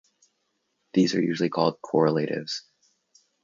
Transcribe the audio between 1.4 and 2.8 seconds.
called "correlatives".